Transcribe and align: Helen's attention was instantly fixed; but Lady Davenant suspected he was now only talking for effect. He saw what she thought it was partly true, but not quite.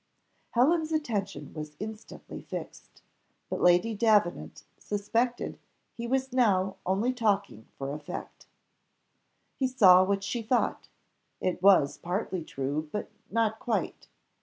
Helen's 0.53 0.91
attention 0.91 1.53
was 1.53 1.75
instantly 1.79 2.41
fixed; 2.41 3.03
but 3.51 3.61
Lady 3.61 3.93
Davenant 3.93 4.63
suspected 4.79 5.59
he 5.93 6.07
was 6.07 6.33
now 6.33 6.77
only 6.87 7.13
talking 7.13 7.67
for 7.77 7.93
effect. 7.93 8.47
He 9.57 9.67
saw 9.67 10.03
what 10.03 10.23
she 10.23 10.41
thought 10.41 10.87
it 11.39 11.61
was 11.61 11.99
partly 11.99 12.43
true, 12.43 12.89
but 12.91 13.11
not 13.29 13.59
quite. 13.59 14.07